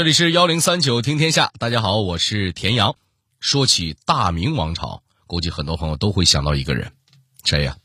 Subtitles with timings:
[0.00, 2.96] 这里是幺零三九听天下，大家好，我是田阳。
[3.38, 6.92] 说起大明王朝，估计很多朋友都会想到一个人，
[7.44, 7.76] 谁呀？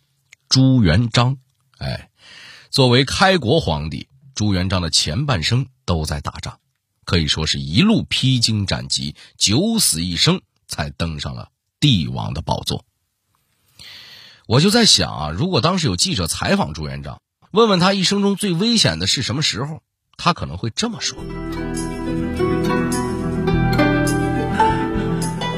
[0.47, 1.37] 朱元璋。
[1.77, 2.09] 哎，
[2.69, 6.59] 作为开国皇帝，朱元璋的前半生都在打仗，
[7.03, 11.49] 可以说是一路披荆斩棘，九死一生才登上了
[11.81, 12.85] 帝王的宝座。
[14.47, 17.19] 我就在想啊，如果当时有记者采访朱元璋，
[17.51, 19.81] 问问他一生中最危险的是什么时候，
[20.15, 21.17] 他可能会这么说。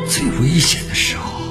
[0.08, 1.42] 最危险的时候，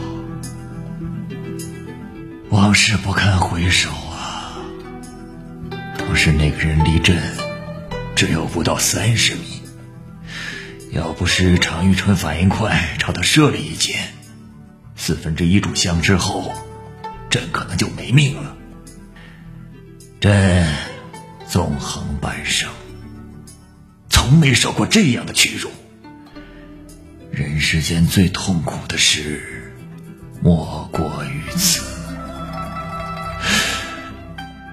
[2.51, 4.59] 往事不堪回首啊！
[5.99, 7.17] 当时那个人离朕
[8.15, 9.63] 只有不到三十米，
[10.93, 14.13] 要不是常遇春反应快，朝他射了一箭，
[14.97, 16.53] 四分之一炷香之后，
[17.29, 18.57] 朕可能就没命了。
[20.21, 20.67] 朕
[21.47, 22.71] 纵横半生，
[24.27, 25.71] 从没受过这样的屈辱。
[27.31, 29.73] 人世间最痛苦的事，
[30.43, 31.81] 莫过于此。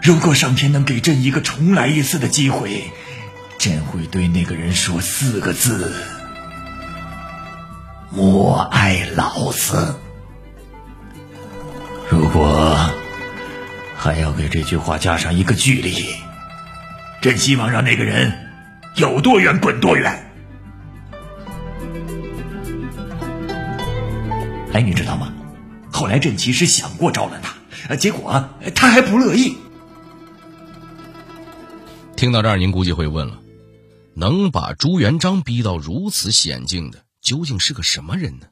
[0.01, 2.89] 如果上天能给朕一个重来一次的机会，
[3.59, 5.93] 朕会对那个人说四个字：
[8.09, 9.99] 莫爱老子。
[12.09, 12.91] 如果
[13.95, 16.15] 还要给这句话加上一个距离，
[17.21, 18.52] 朕希望让那个人
[18.95, 20.31] 有多远滚多远。
[24.73, 25.33] 哎，你知道吗？
[25.91, 29.55] 后来朕其实想过招揽他，结果他还不乐意。
[32.15, 33.39] 听到这儿，您估计会问了：
[34.15, 38.47] 能把朱元璋逼到如此险境的，究竟是个什么人呢？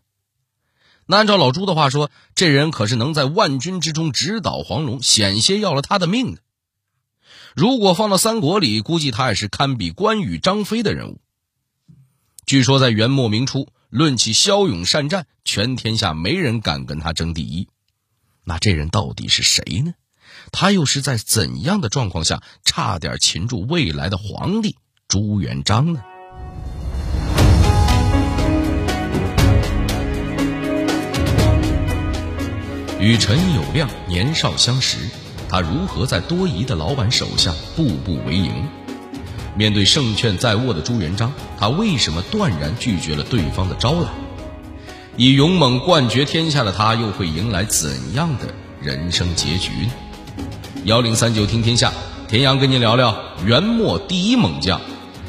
[1.08, 6.42] 那按照老朱的话说，这人可是能在万军之中直捣黄龙，险些要了他的命的。
[7.56, 11.22] 如果放到三国里，估计他也是堪比关羽、张飞的人物。
[12.46, 13.68] 据说在元末明初。
[13.92, 17.68] 论起骁勇善战，全天下没人敢跟他争第一。
[18.46, 19.96] 那这人到底是谁呢？
[20.54, 24.78] 他又是在怎样的状况下差点擒住未来的皇帝
[25.10, 26.02] 朱元璋呢？
[33.02, 34.96] 与陈友谅年少相识，
[35.52, 38.50] 他如何在多疑的老板手下步步为营？
[39.54, 44.08] 面对胜券在握的朱元璋，他为什么断然拒绝了对方的招揽？
[45.18, 48.48] 以勇猛冠绝天下的他，又会迎来怎样的
[48.82, 49.92] 人生结局呢？
[50.86, 51.92] 幺零三九听天下，
[52.30, 53.14] 田阳跟您聊聊
[53.46, 54.80] 元末第一猛将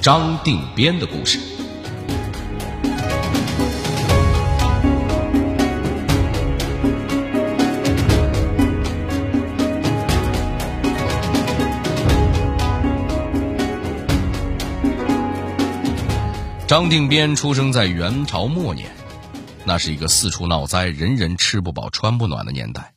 [0.00, 1.40] 张定边的故事。
[16.72, 18.96] 张定边出生在元朝末年，
[19.66, 22.94] 那是一个四处闹灾、人人吃不饱穿不暖的年代。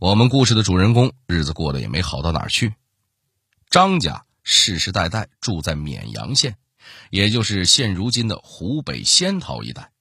[0.00, 2.74] 我们故事的主人公日子过得也没好到哪儿去。
[3.70, 6.56] 张家世世代代住在沔阳县，
[7.10, 9.92] 也就是现如今的湖北仙桃一带。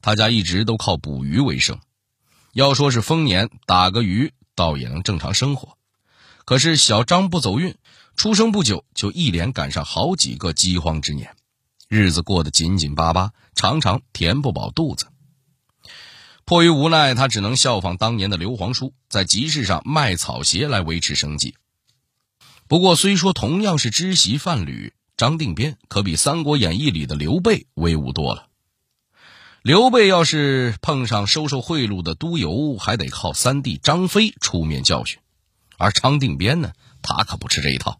[0.00, 1.80] 他家一直都靠捕鱼为生，
[2.52, 5.76] 要说是丰年打个鱼，倒也能正常生活。
[6.44, 7.76] 可是小张不走运，
[8.14, 11.34] 出生不久就一连赶上好几个饥荒之年。
[11.88, 15.06] 日子过得紧紧巴巴，常常填不饱肚子。
[16.44, 21.56] 迫于无奈，他只能效仿当年的刘皇叔，在集市上卖草鞋来维持生计。
[22.66, 28.48] 不过，虽说同样是织席贩履，张定边可比《三国演义》里的刘备威武多了。
[29.62, 35.20] 刘备要是碰上收受贿赂的督邮，还得靠三弟张飞出面教训；
[35.78, 37.98] 而张定边呢，他可不吃这一套。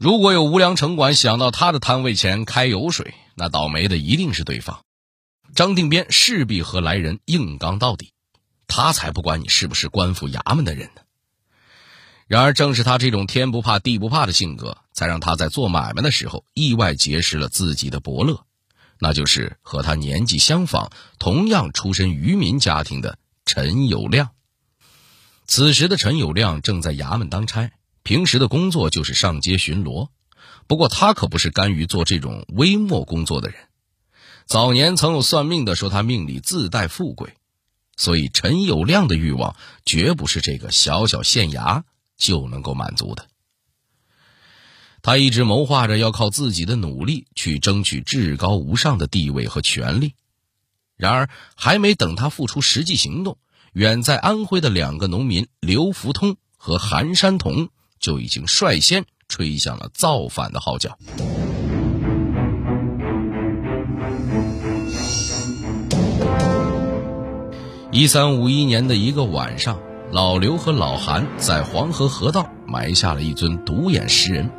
[0.00, 4.82] 如果有无良城管想到他的摊位前开油水，那倒霉的一定是对方。
[5.54, 8.14] 张定边势必和来人硬刚到底，
[8.66, 11.02] 他才不管你是不是官府衙门的人呢。
[12.26, 18.46] 然而，正是他这种天不怕地不怕的性格，才让他在做买卖的时候意外结识了自己的伯乐，
[18.98, 24.28] 那就是和他年纪相仿、同样出身渔民家庭的陈友谅。
[25.44, 27.70] 此时的陈友谅正在衙门当差。
[28.02, 30.08] 平时的工作就是上街巡逻，
[30.66, 33.58] 不过他可不是甘于做这种微末工作的人。
[34.46, 37.34] 早年曾有算命的说他命里自带富贵，
[37.96, 39.54] 所以陈友谅的欲望
[39.84, 41.82] 绝不是这个小小县衙
[42.16, 43.26] 就能够满足的。
[45.02, 50.14] 他一直谋划着要靠自己的努力去争取至高无上的地位和权利。
[50.96, 53.38] 然而，还没等他付出实际行动，
[53.72, 57.70] 远在安徽的两个农民刘福通和韩山童。
[58.00, 60.98] 就已经率先吹响了造反的号角。
[67.92, 69.80] 一三五一年的一个晚上
[70.12, 74.50] 老刘和老韩在黄河河道埋下了一尊独眼石人。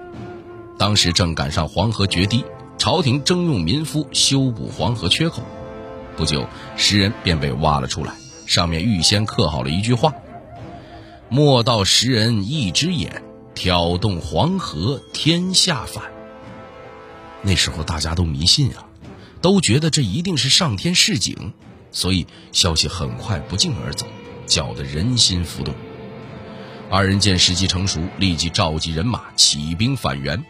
[0.77, 2.43] 当时正赶上黄河决堤
[2.77, 5.43] 朝廷征用民夫修补黄河缺口。
[6.17, 6.45] 不久
[6.75, 8.13] 石人便被挖了出来
[8.45, 10.13] 上面预先刻好了一句话
[11.29, 13.23] 莫道石人一只眼
[13.53, 16.05] 挑动黄河天下反。”
[17.43, 18.85] 那时候大家都迷信啊，
[19.41, 21.53] 都觉得这一定是上天示警。
[21.91, 24.05] 所以消息很快不胫而走，
[24.45, 25.73] 搅得人心浮动。
[26.89, 30.45] 二人见时机成熟，立即召集人马起兵反袁。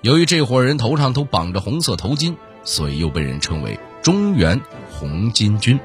[0.00, 4.60] 由于这伙人头上都绑着红色头巾，所以又被人称为中原
[4.90, 5.78] 红巾军。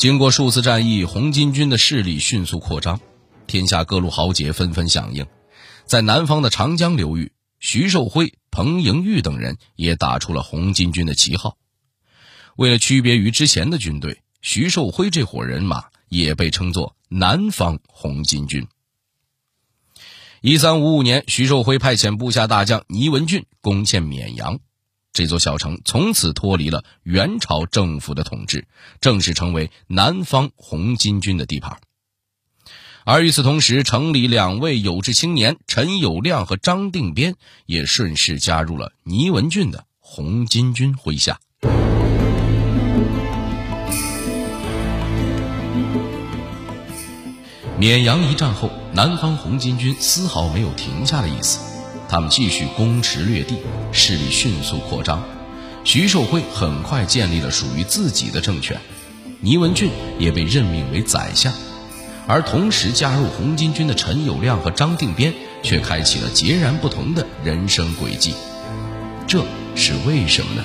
[0.00, 3.02] 经过数次战役，红巾军的势力迅速扩张，
[3.46, 5.26] 天下各路豪杰纷纷响应。
[5.84, 11.58] 在南方的长江流域，徐寿辉、彭莹玉等人也打出了红巾军的旗号。
[12.56, 18.66] 为了区别于之前的军队，徐寿辉这伙人马也被称作南方红巾军。
[20.40, 24.60] 一三五五年，徐寿辉派遣部下大将倪文俊攻陷绵阳。
[25.20, 28.66] 这座小城从此脱离了元朝政府的统治，
[29.02, 31.78] 正式成为南方红巾军的地盘。
[33.04, 37.34] 而与此同时，城里两位有志青年陈友谅和张定边
[37.66, 41.38] 也顺势加入了倪文俊的红巾军麾下。
[47.78, 51.69] 绵阳一战后，南方红巾军丝毫没有停下的意思。
[52.10, 53.54] 他们继续攻持掠地，
[53.92, 55.22] 势力迅速扩张。
[55.84, 58.80] 徐寿辉很快建立了属于自己的政权，
[59.40, 61.52] 倪文俊也被任命为宰相。
[62.26, 68.34] 而同时加入红巾军的陈友谅和张定边却开启了截然不同的人生轨迹。
[69.28, 69.44] 这
[69.76, 70.64] 是为什么呢？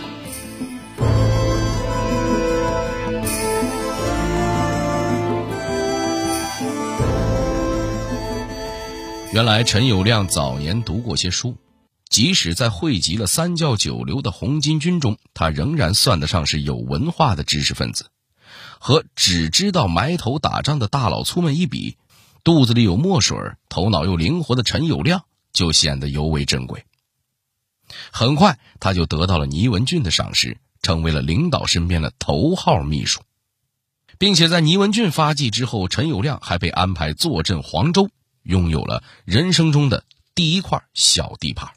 [9.35, 11.57] 原来陈友谅早年读过些书，
[12.07, 18.05] 即使在汇集了三教九流的红巾军中，他仍然算得上是有文化的知识分子。
[18.79, 21.97] 和只知道埋头打仗的大老粗们一比，
[22.45, 23.37] 肚子里有墨水、
[23.67, 26.85] 头脑又灵活的陈友谅就显得尤为珍贵。
[28.13, 33.19] 很快，他就得到了倪文俊的赏识，成为了领导身边的头号秘书，
[34.17, 38.09] 并且在倪文俊发迹之后，陈友谅还被安排坐镇黄州。
[38.45, 41.69] 拥有了人生中的第一块小地盘。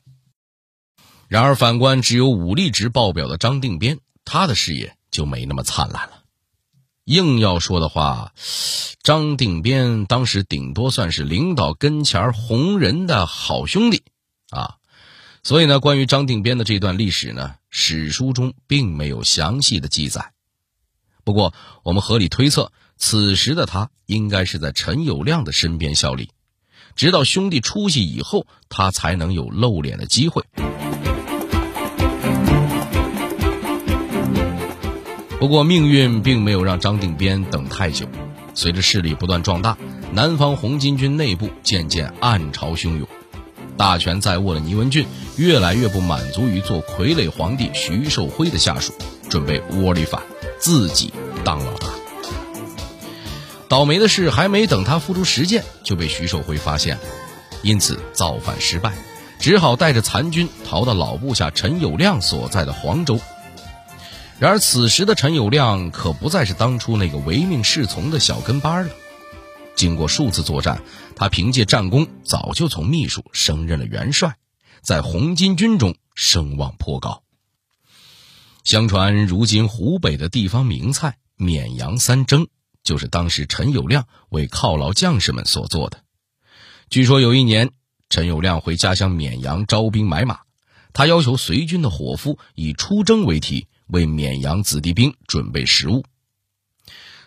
[1.26, 6.22] 然而，反观只有武力值爆表的张定边，他的事业就没那么灿烂了。
[7.04, 8.32] 硬要说的话，
[9.02, 14.02] 张定边当时顶多算是领导跟前红人的好兄弟
[14.50, 14.76] 啊。
[15.42, 20.32] 所以呢，关于张定边的这段历史呢，史书中并没有详细的记载。
[21.24, 26.30] 不过，我们合理推测，此时的他应该是在陈友谅的身边效力。
[26.98, 30.42] 直到兄弟出息以后，他才能有露脸的机会。
[35.38, 38.08] 不过，命运并没有让张定边等太久。
[38.52, 39.78] 随着势力不断壮大，
[40.12, 43.06] 南方红巾军内部渐渐暗潮汹涌。
[43.76, 48.92] 大权在握的倪文俊越来越不满足于做傀儡皇帝徐寿辉的下属，
[49.30, 50.20] 准备窝里反，
[50.58, 51.12] 自己
[51.44, 51.97] 当老大。
[53.68, 57.02] 倒霉的是，还没等他付出实践，就被徐寿辉发现了，
[57.62, 58.94] 因此造反失败，
[59.38, 63.20] 只好带着残军逃到老部下陈友谅所在的黄州。
[64.38, 68.90] 然而，此时的陈友谅可不再是当初那个唯命是从的小跟班了。
[69.74, 70.82] 经过数次作战，
[71.14, 74.36] 他凭借战功，早就从秘书升任了元帅，
[74.80, 77.22] 在红巾军中声望颇高。
[78.64, 82.48] 相传，如今湖北的地方名菜绵阳三蒸。
[82.88, 86.04] 就是当时陈友谅为犒劳将士们所做的。
[86.88, 87.72] 据说有一年，
[88.08, 90.38] 陈友谅回家乡绵阳招兵买马，
[90.94, 96.02] 他要求随军的伙夫以出征为题，为绵阳子弟兵准备食物。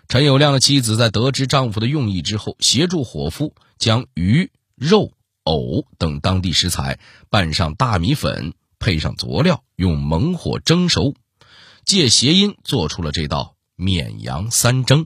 [0.07, 5.11] 陈友谅的妻子在得知丈夫的用意之后，协助伙夫将鱼、肉、
[5.43, 6.97] 藕等当地食材
[7.29, 11.13] 拌上大米粉，配上佐料，用猛火蒸熟，
[11.85, 15.05] 借谐音做出了这道绵阳三蒸。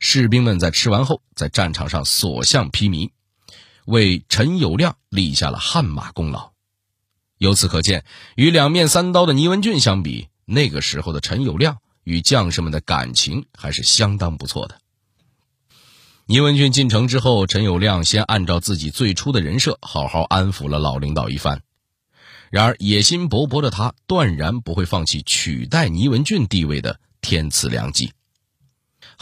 [0.00, 3.10] 士兵们在吃完后，在战场上所向披靡，
[3.84, 6.52] 为陈友谅立下了汗马功劳。
[7.36, 8.04] 由此可见，
[8.34, 14.80] 与两面三刀的倪文俊相比，那个时候的陈友谅与将士们的感情还是相当不错的。
[16.24, 21.62] 倪文俊进城之后，陈友谅先按照自己最初的人设，好好安抚了老领导一番。
[22.50, 28.12] 然而，野心勃勃的他断然不会放弃取代倪文俊地位的天赐良机。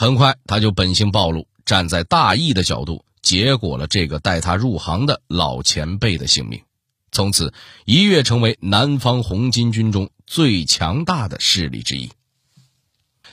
[0.00, 6.62] 很快，他就本性暴露，站在大义的角度，结果了这个带他入行的老前辈的性命，
[7.10, 7.52] 从此
[7.84, 12.12] 一跃成为南方红巾军中最强大的势力之一。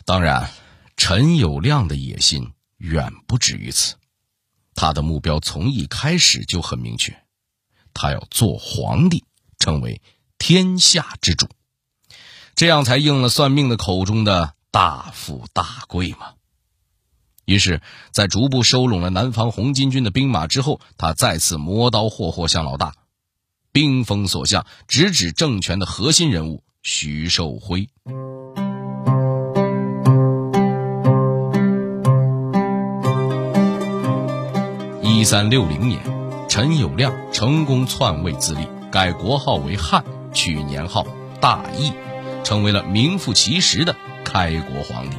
[0.06, 0.50] 当然，
[0.98, 2.52] 陈友谅的野心。
[2.78, 3.96] 远不止于此，
[4.74, 7.24] 他的目标从一开始就很明确，
[7.94, 9.24] 他要做皇帝，
[9.60, 10.02] 成为
[10.38, 11.48] 天下之主，
[12.54, 16.34] 这样才应了算命的口中的大富大贵嘛。
[17.46, 22.94] 于是，在逐步收拢了南方红巾军的兵马之后，他再次磨刀霍霍向老大，
[23.72, 27.88] 兵锋所向，直指政权的核心人物徐寿辉。
[35.04, 36.02] 一三六零年，
[36.50, 41.06] 陈友谅成功篡位自立，改国号为汉，取年号
[41.40, 41.94] 大义，
[42.44, 45.16] 成为了名副其实的开国皇帝。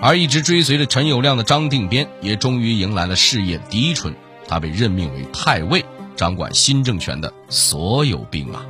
[0.00, 4.14] 而一直追随着陈友谅的张定边，也终于迎来了事业第一春，
[4.46, 8.64] 他被任命为太尉，掌管新政权的所有兵马。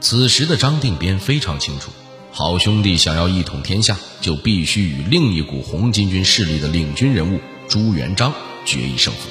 [0.00, 1.90] 此时的张定边非常清楚，
[2.30, 8.32] 好兄弟想要一统天下，就必须与另一股红巾军势力的领军人物朱元璋
[8.64, 9.28] 决一胜负。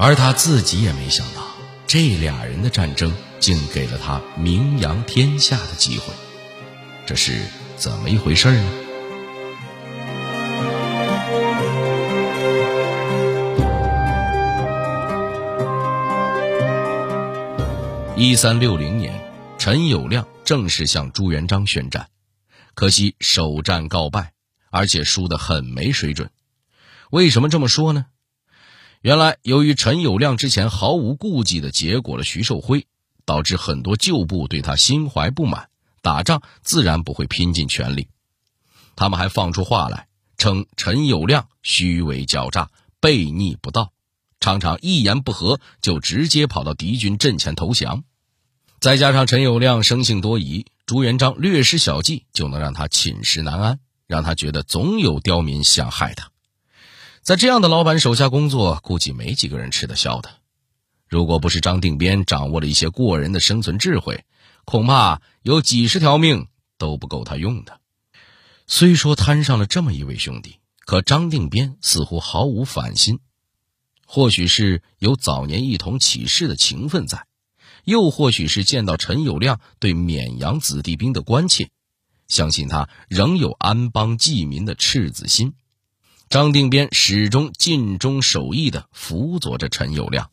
[0.00, 1.42] 而他自己也没想到，
[1.88, 6.14] 这俩人的战争竟给了他名扬天下的机会。
[7.04, 7.42] 这是
[7.76, 8.70] 怎么一回事呢？
[18.16, 19.20] 一三六零年。
[19.58, 22.08] 陈友谅正式向朱元璋宣战，
[22.74, 24.32] 可惜首战告败，
[24.70, 26.30] 而且输得很没水准。
[27.10, 28.06] 为什么这么说呢？
[29.00, 32.86] 原来由于陈友谅之前毫无顾忌地结果了徐寿辉，
[33.24, 35.68] 导致很多旧部对他心怀不满，
[36.02, 38.08] 打仗自然不会拼尽全力。
[38.96, 43.92] 他们还放出话来，称陈友谅虚伪狡诈、悖逆不道，
[44.40, 48.02] 常常一言不合就直接跑到敌军阵前投降。
[48.80, 53.78] 再加上陈友谅生性多疑，朱元璋略施小计就能让他寝食难安，
[54.08, 56.30] 让他觉得总有刁民想害他。
[57.28, 60.30] 在这样的老板手下工作，估计没几个人吃得消的。
[61.06, 64.24] 如果不是张定边掌握了一些过人的生存智慧，
[64.64, 67.80] 恐怕有几十条命都不够他用的。
[68.66, 70.56] 虽说摊上了这么一位兄弟，
[70.86, 73.20] 可张定边似乎毫无反心，
[74.06, 77.26] 或许是有早年一同起事的情分在。
[77.84, 81.68] 又或许是见到陈友谅对绵阳子弟兵的关切，
[82.26, 85.52] 相信他仍有安邦济民的赤子心。
[86.30, 90.26] 张定边始终尽忠守义的辅佐着陈友谅。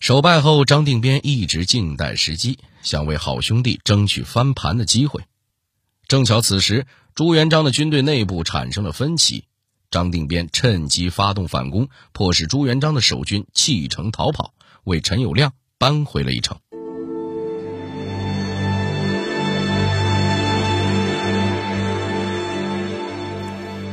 [0.00, 5.24] 首败后，张定边一直静待时机，想为好兄弟争取翻盘的机会。
[6.08, 9.44] 正巧此时朱元璋的军队内部产生了分歧，
[9.90, 14.52] 张定边趁机发动反攻，迫使朱元璋的守军弃城逃跑，
[14.84, 15.50] 为陈友谅。
[15.80, 16.58] 扳回了一城。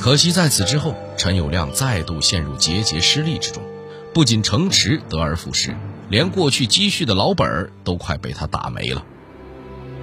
[0.05, 3.63] 可惜在此之后，陈友谅再度陷入节节失利之中，
[4.13, 5.75] 不仅城池得而复失，
[6.09, 9.03] 连过去积蓄的老本儿都快被他打没了。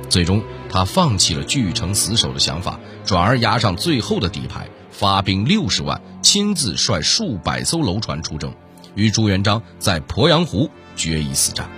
[0.08, 8.52] 最终，他放弃了据城死守的想法，转而压上最后的底牌，发兵六十万，亲自率数百艘楼船出征，
[8.96, 10.68] 与朱元璋在鄱阳湖。
[10.96, 11.70] 决一死战。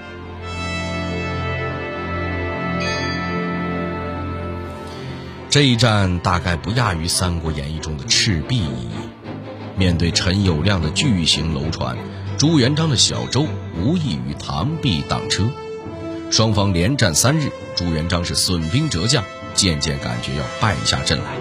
[5.55, 9.09] 这一战大概不亚于《三国演义》中的赤壁一役。
[9.77, 11.97] 面对陈友谅的巨型楼船，
[12.37, 13.47] 朱元璋的小舟
[13.81, 15.45] 无异于螳臂挡车。
[16.29, 19.23] 双方连战三日，朱元璋是损兵折将，
[19.55, 21.37] 渐渐感觉要败下阵来。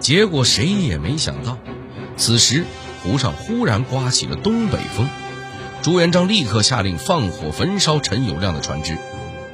[0.00, 1.58] 结果谁也没想到，
[2.16, 2.64] 此时
[3.04, 5.08] 湖上忽然刮起了东北风。
[5.82, 8.98] 朱元璋立刻下令放火焚烧陈友谅的船只，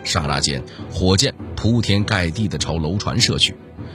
[0.03, 3.55] 刹那间火箭铺天盖地地朝楼船射去，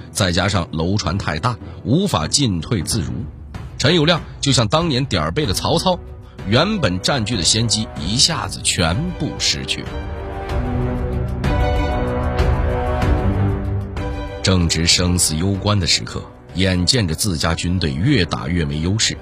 [0.09, 3.11] 再加上楼船太大，无法进退自如，
[3.77, 5.99] 陈友谅就像当年点儿背的曹操，
[6.47, 9.83] 原本占据的先机一下子全部失去。
[14.41, 16.21] 正值生死攸关的时刻，
[16.55, 19.17] 眼见着自家军队越打越没优势。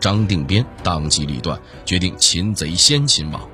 [0.00, 3.48] 张定边当机立断，决定擒贼先擒王，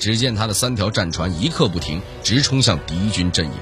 [0.00, 3.52] 只见他的三条战船一刻不停，直冲向敌军阵营。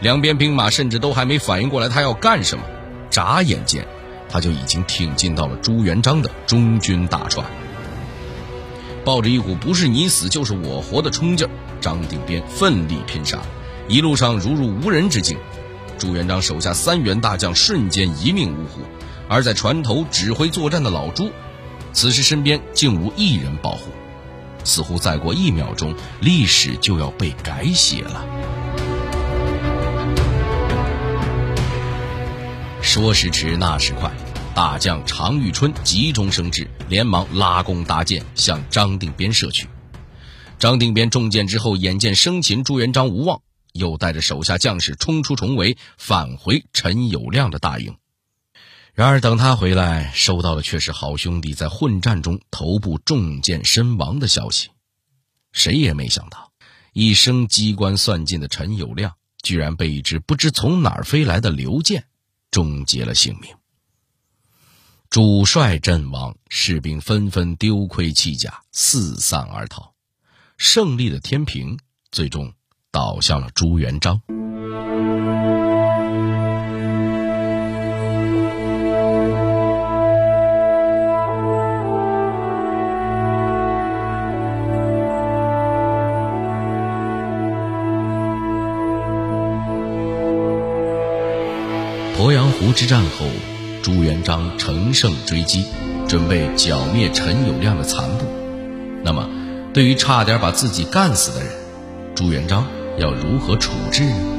[0.00, 2.64] 两边兵马甚至都还没反应过来他要干什么，
[3.10, 3.86] 眨眼间，
[4.28, 7.46] 他就已经挺进到了朱元璋的中军大船。
[9.04, 13.38] 抱着一股不是你死就是我活的冲劲儿，张定边奋力拼杀，
[13.86, 15.36] 一路上如入无人之境。
[15.98, 18.80] 朱元璋手下三员大将瞬间一命呜呼，
[19.28, 21.30] 而在船头指挥作战的老朱，
[21.92, 23.90] 此时身边竟无一人保护，
[24.66, 28.26] 似乎再过一秒钟，历史就要被改写了。
[32.82, 34.10] 说时迟，那时快，
[34.54, 39.68] 大将常遇春急中生智，连忙拉弓搭箭向张定边射去。
[40.58, 43.40] 张定边中箭之后，眼见生擒朱元璋无望。
[43.72, 47.94] 又带着手下将士冲出重围，返回陈友谅的大营。
[48.96, 54.70] 然而，等他回来，收到的却是好兄弟在混战中头部中箭身亡的消息。
[55.52, 56.50] 谁也没想到，
[56.94, 59.12] 一生机关算尽的陈友谅，
[59.42, 62.06] 居然被一支不知从哪儿飞来的流箭
[62.50, 63.54] 终结了性命。
[65.10, 69.92] 主帅阵亡，士兵纷纷丢盔弃甲，四散而逃。
[70.56, 71.78] 胜利的天平
[72.10, 72.54] 最终。
[72.90, 74.22] 倒向了朱元璋。
[92.18, 93.26] 鄱阳湖之战后，
[93.82, 95.66] 朱元璋乘胜追击，
[96.08, 98.24] 准备剿灭陈友谅的残部。
[99.04, 99.28] 那么，
[99.74, 101.52] 对于差点把自己干死的人，
[102.14, 102.66] 朱元璋。
[102.98, 104.35] 要如何处置呢？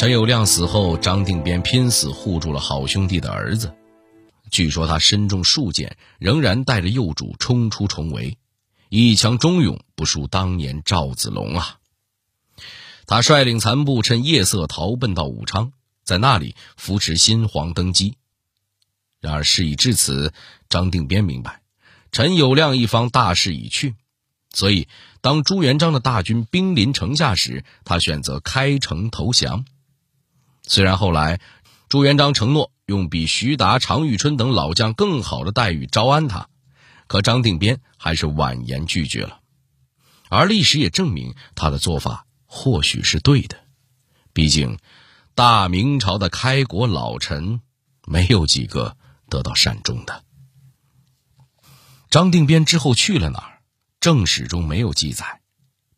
[0.00, 3.74] 陈友谅死后，张定边拼死护住了好兄弟的儿子。
[4.50, 8.38] 据说他身中数箭，仍然带着幼主冲出重围，
[8.88, 11.80] 一腔忠勇不输当年赵子龙啊！
[13.04, 15.70] 他率领残部趁夜色逃奔到武昌，
[16.02, 18.16] 在那里扶持新皇登基。
[19.20, 20.32] 然而事已至此，
[20.70, 21.60] 张定边明白，
[22.10, 23.94] 陈友谅一方大势已去，
[24.54, 24.88] 所以
[25.20, 29.66] 当朱元璋的大军兵临城下时，他选择开城投降。
[30.70, 31.40] 虽然后来
[31.88, 36.48] 朱元璋承诺用比徐达、常遇春等老将更好的待遇招安他，
[37.08, 39.40] 可张定边还是婉言拒绝了。
[40.28, 42.24] 而历史也证明他的做法。
[42.52, 43.58] 或许是对的，
[44.32, 44.78] 毕竟
[45.36, 47.60] 大明朝的开国老臣
[48.06, 48.96] 没有几个
[49.28, 50.24] 得到善终的。
[52.10, 53.60] 张定边之后去了哪儿？
[54.00, 55.40] 正史中没有记载，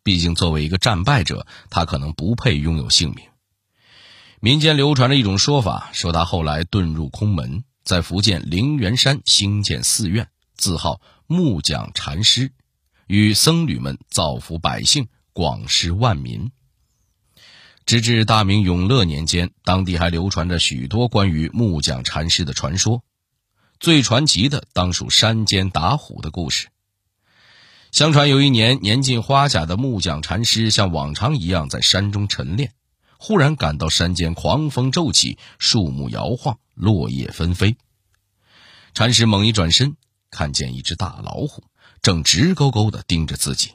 [0.02, 3.31] 毕竟作为一个战败者，他可能不配拥有姓名。
[4.44, 12.50] 民间流传着一种说法，说他后来遁入空门，在福建灵源山兴建寺院，自号木匠禅师，
[13.06, 15.06] 与僧侣们造福百姓。
[15.32, 16.50] 广施万民。
[17.86, 23.04] 直至大明永乐年间，当地还流传着许多关于木匠禅师的传说。
[23.78, 26.66] 最传奇的当属山间打虎的故事。
[27.92, 32.72] 相传有一年，年近花甲的木匠禅师像往常一样在山中晨练，
[33.24, 37.76] 忽然感到山间狂风骤起，树木摇晃，落叶纷飞。
[38.94, 39.94] 禅师猛一转身，
[40.32, 41.62] 看见一只大老虎
[42.02, 43.74] 正直勾勾地盯着自己。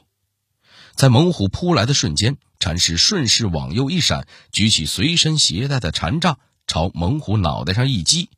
[0.94, 8.28] 在猛虎扑来的瞬间，禅师顺势往右一闪，举起随身携带的禅杖，朝猛虎脑袋上一击，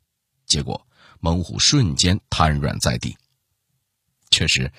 [0.45, 0.87] 结果
[1.19, 3.17] 猛虎瞬间瘫软在地。
[4.29, 4.71] 确实，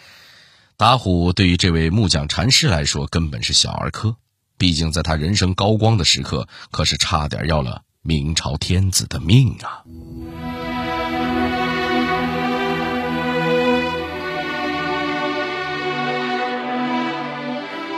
[0.78, 4.16] 打虎对于这位木匠禅师来说根本是小儿科，
[4.62, 9.82] 毕竟在他人生高光的时刻，可是差点要了明朝天子的命啊。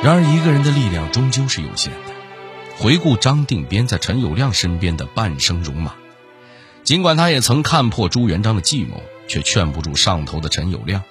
[0.03, 2.79] 然而，一个人的力量终究是有限的。
[2.79, 5.93] 回顾张定边在陈友谅身边的半生戎马，
[6.83, 11.03] 尽管他也曾看破朱元璋的计谋，却劝不住上头的陈友谅，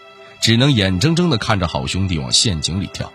[0.41, 3.13] 只能眼睁睁地看着好兄弟往陷阱里跳。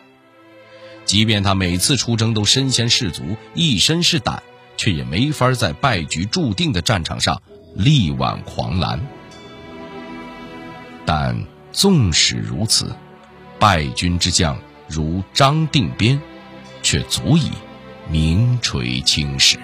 [1.09, 4.42] 即便他每次出征都身先士卒，一身是胆，
[4.77, 7.40] 却也没法在败局注定的战场上
[7.75, 9.01] 力挽狂澜。
[11.07, 11.35] 但
[11.73, 12.94] 纵使如此，
[13.59, 14.57] 败军之将。
[14.87, 16.21] 如张定边，
[16.83, 17.51] 却足以
[18.11, 19.59] 名垂青史。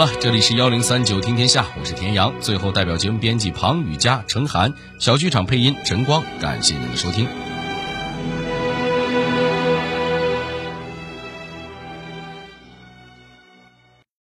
[0.00, 2.32] 了，这里是幺零三九听天下，我是田阳。
[2.40, 7.49] 最后，代表节目编辑庞雨佳、陈涵，小剧场配音陈光，感谢您的收听。